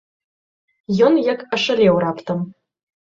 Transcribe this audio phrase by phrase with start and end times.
[1.07, 2.39] Ён як ашалеў раптам.